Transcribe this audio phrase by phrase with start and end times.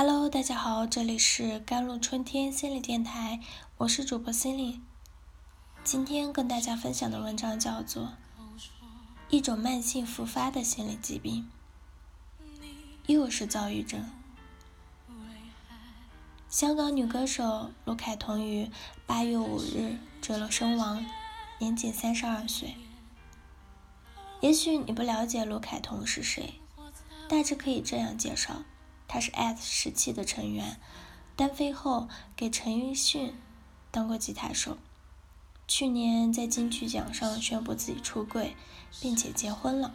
[0.00, 3.40] Hello，大家好，这里是甘露春天心理电台，
[3.78, 4.80] 我是主播心理。
[5.82, 8.04] 今天跟大家分享的文章叫做
[9.28, 11.50] 《一种慢性复发的心理疾病》，
[13.08, 14.08] 又是躁郁症。
[16.48, 18.70] 香港女歌手卢凯彤于
[19.04, 21.04] 八月五日坠楼身亡，
[21.58, 22.76] 年仅三十二岁。
[24.42, 26.54] 也许你不了解卢凯彤是谁，
[27.28, 28.62] 大致可以这样介绍。
[29.08, 30.78] 他是 at 时期的成员，
[31.34, 33.34] 单飞后给陈奕迅
[33.90, 34.78] 当过吉他手。
[35.66, 38.54] 去年在金曲奖上宣布自己出柜，
[39.00, 39.94] 并且结婚了。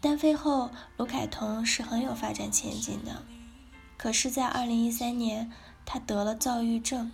[0.00, 3.24] 单飞后，卢凯彤是很有发展前景的。
[3.96, 5.50] 可是，在2013年，
[5.86, 7.10] 他得了躁郁症，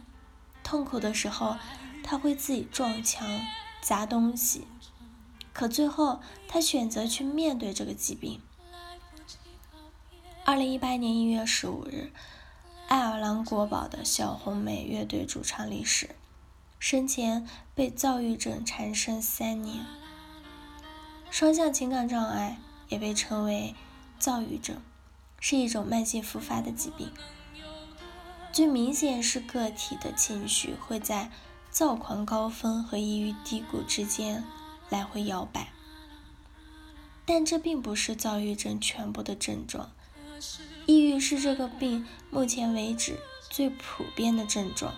[0.64, 1.56] 痛苦的时候，
[2.02, 3.40] 他会自己撞墙、
[3.80, 4.66] 砸东西。
[5.52, 8.40] 可最后，他选择去面对这个疾病。
[10.50, 12.10] 二零一八年一月十五日，
[12.88, 16.10] 爱尔兰国宝的小红莓乐队主唱离世，
[16.80, 19.86] 生前被躁郁症缠身三年。
[21.30, 23.76] 双向情感障碍也被称为
[24.18, 24.82] 躁郁症，
[25.38, 27.12] 是一种慢性复发的疾病。
[28.50, 31.30] 最明显是个体的情绪会在
[31.70, 34.42] 躁狂高峰和抑郁低谷之间
[34.88, 35.68] 来回摇摆，
[37.24, 39.92] 但这并不是躁郁症全部的症状。
[40.86, 44.94] 抑郁是这个病目前为止最普遍的症状，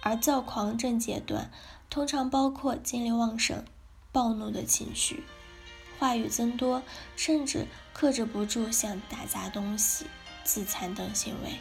[0.00, 1.50] 而躁狂症阶段
[1.90, 3.64] 通常包括精力旺盛、
[4.10, 5.24] 暴怒的情绪、
[5.98, 6.82] 话语增多，
[7.16, 10.06] 甚至克制不住想打砸东西、
[10.44, 11.58] 自残等行为。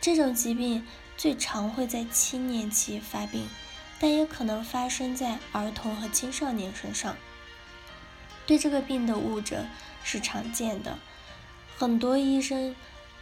[0.00, 3.48] 这种疾病最常会在青年期发病，
[3.98, 7.16] 但也可能发生在儿童和青少年身上。
[8.46, 9.68] 对这个病的误诊
[10.04, 10.98] 是常见的。
[11.78, 12.74] 很多医生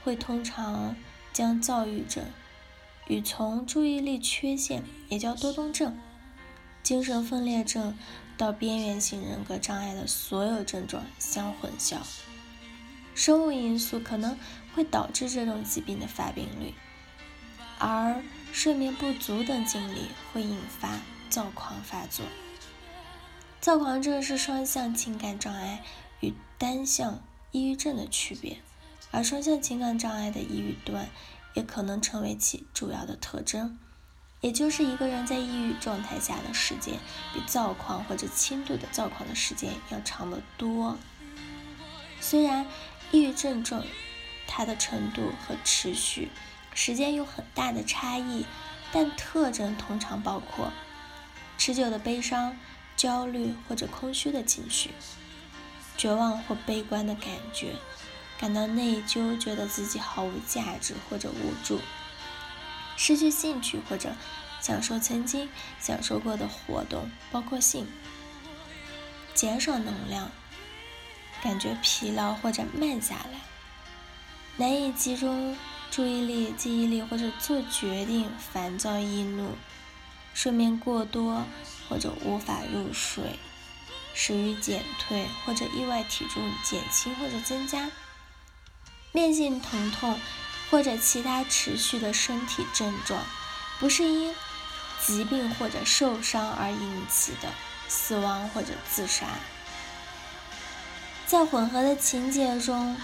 [0.05, 0.95] 会通常
[1.33, 2.25] 将躁郁症
[3.09, 5.99] 与从注意力缺陷，也叫多动症、
[6.81, 7.99] 精神分裂症
[8.37, 11.99] 到边缘性人格障碍的所有症状相混淆。
[13.17, 14.39] 生物因素可能
[14.75, 16.75] 会导致这种疾病的发病率，
[17.79, 18.23] 而
[18.53, 22.25] 睡眠不足等经历会引发躁狂发作。
[23.61, 25.83] 躁狂症是双向情感障碍
[26.21, 27.21] 与单向。
[27.55, 28.59] 抑郁症的区别，
[29.13, 31.09] 而双向情感障碍的抑郁端
[31.53, 33.79] 也可能成为其主要的特征，
[34.41, 36.99] 也就是一个人在抑郁状态下的时间
[37.33, 40.99] 比躁狂或者轻度的躁狂的时间要长得多。
[42.21, 42.67] 虽然
[43.13, 43.85] 抑郁症状
[44.49, 46.33] 它的程度和持续
[46.75, 48.45] 时间有很大的差异，
[48.91, 50.73] 但特征通常包括
[51.57, 52.57] 持久的悲伤、
[52.97, 54.91] 焦虑或者空虚的情绪。
[55.97, 57.77] 绝望或悲观的感觉，
[58.39, 61.81] 感到内疚，觉得自己毫无价值或者无助，
[62.97, 64.15] 失去兴趣或者
[64.61, 65.49] 享受曾经
[65.81, 67.87] 享受过的活动，包括性，
[69.35, 70.31] 减少能量，
[71.43, 73.41] 感觉疲劳或者慢下来，
[74.57, 75.57] 难以集中
[75.91, 79.53] 注意力、记忆力或者做决定，烦躁易怒，
[80.33, 81.45] 睡眠过多
[81.89, 83.39] 或者无法入睡。
[84.15, 87.91] 食欲减退或者意外体重减轻或者增加，
[89.13, 90.19] 面性疼痛
[90.71, 93.23] 或者其他持续的身体症状，
[93.79, 94.35] 不是因
[95.05, 97.49] 疾病或者受伤而引起的
[97.89, 99.27] 死亡或者自杀。
[101.27, 102.97] 在混合的情节中，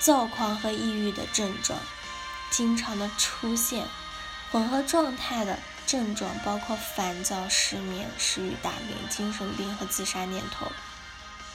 [0.00, 1.78] 躁狂和抑郁的症状
[2.50, 3.86] 经常的出现，
[4.50, 5.58] 混合状态的。
[5.86, 10.66] 症状包括烦躁、失眠、食欲大变、精神病和自杀念头。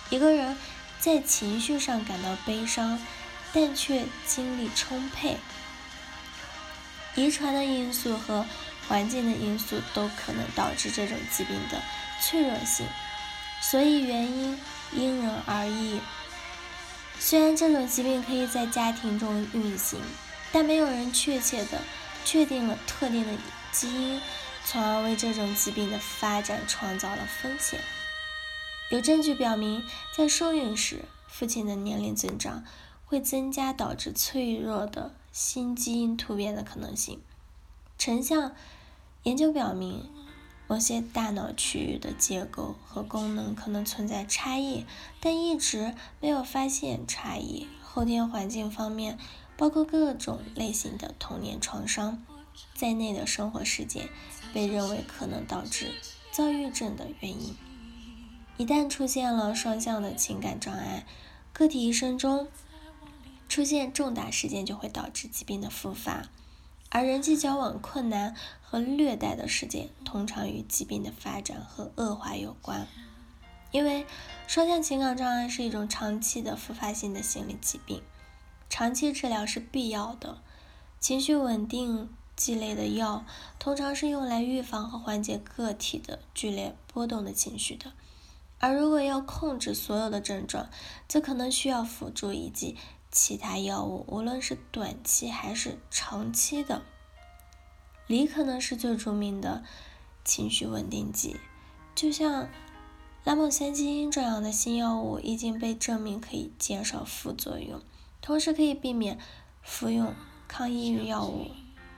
[0.10, 0.58] 一个人
[1.00, 3.00] 在情绪上感到悲伤，
[3.54, 5.38] 但却精力充沛。
[7.16, 8.46] 遗传的因素和
[8.88, 11.82] 环境的因素都可能导致这种疾病的
[12.22, 12.88] 脆弱性，
[13.62, 14.60] 所以原因
[14.94, 16.00] 因人而异。
[17.20, 20.02] 虽然这种疾病可以在家庭中运行，
[20.52, 21.82] 但没有人确切的
[22.24, 23.34] 确定了特定的。
[23.72, 24.22] 基因，
[24.66, 27.80] 从而为这种疾病的发展创造了风险。
[28.90, 29.84] 有证据表明，
[30.16, 32.64] 在受孕时，父亲的年龄增长
[33.06, 37.22] 会增加导致脆弱的新基因突变的可能性。
[37.98, 38.54] 成像
[39.24, 40.10] 研究表明，
[40.68, 44.86] 某些大脑区域的结构和功能可能存在差异，
[45.20, 47.68] 但一直没有发现差异。
[47.82, 49.18] 后天环境方面，
[49.56, 52.24] 包括各种类型的童年创伤。
[52.74, 54.10] 在内的生活事件
[54.54, 55.88] 被认为可能导致
[56.32, 57.56] 躁郁症的原因。
[58.58, 61.06] 一旦出现了双向的情感障碍，
[61.54, 62.48] 个体一生中
[63.50, 66.30] 出现重大事件就会导致疾病的复发，
[66.90, 72.88] 而人际交往困难和虐待的事件通常与疾病的发展和恶化有关。
[73.72, 74.06] 因为
[74.48, 78.02] 双向情感障碍是一种长期的复发性的心理疾病，
[78.70, 80.42] 长期治疗是必要的。
[81.00, 82.10] 情绪稳定
[82.42, 83.24] 剂类的药
[83.60, 87.94] 通常是用来预防和缓解个体的剧烈波动的情绪的，
[88.60, 90.70] 而如果要控制所有的症状，
[91.08, 92.76] 则可能需要辅助以及。
[93.14, 96.82] 其他药物，无论是短期还是长期的，
[98.08, 99.66] 锂可能是最著名的
[100.24, 101.36] 情绪稳定剂。
[101.94, 102.48] 就像
[103.26, 107.82] 拉莫三基因这样的新药物，已经被证明可以减少副作用，
[108.22, 109.20] 同时可以避免
[109.62, 110.14] 服用
[110.48, 111.48] 抗抑郁药物。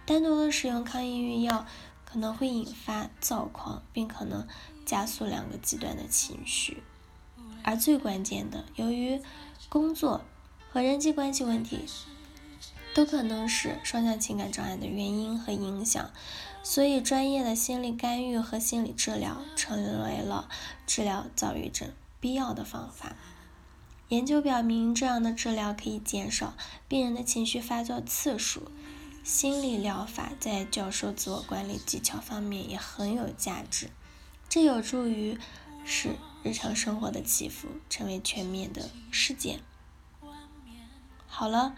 [0.05, 1.65] 单独的使用抗抑郁药
[2.05, 4.47] 可能会引发躁狂，并可能
[4.85, 6.83] 加速两个极端的情绪。
[7.63, 9.21] 而最关键的，由于
[9.69, 10.21] 工作。
[10.71, 11.85] 和人际关系问题
[12.95, 16.09] 都可能是双向情感障碍的原因和影响，
[16.63, 20.49] 所以专业的心理干预和心理治疗成为了
[20.87, 23.15] 治疗躁郁症必要的方法。
[24.09, 26.55] 研究表明，这样的治疗可以减少
[26.87, 28.71] 病人的情绪发作次数。
[29.23, 33.89] 心理疗法在教授自我管理技巧方面也很有价值，
[34.49, 35.37] 这有助于
[35.85, 39.61] 使日常生活的起伏成为全面的事件。
[41.25, 41.73] 好了，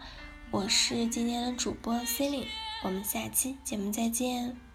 [0.50, 2.48] 我是今天的主播 C e l i n e
[2.82, 4.65] 我们下期节目再见。